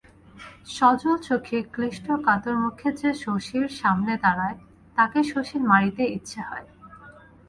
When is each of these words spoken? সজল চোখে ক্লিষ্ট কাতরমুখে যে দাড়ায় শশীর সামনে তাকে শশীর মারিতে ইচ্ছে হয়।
সজল 0.67 1.15
চোখে 1.27 1.57
ক্লিষ্ট 1.73 2.07
কাতরমুখে 2.25 2.89
যে 2.93 3.09
দাড়ায় 3.11 3.19
শশীর 3.23 3.65
সামনে 3.81 4.13
তাকে 4.97 5.19
শশীর 5.31 5.61
মারিতে 5.71 6.03
ইচ্ছে 6.15 6.39
হয়। 6.49 6.67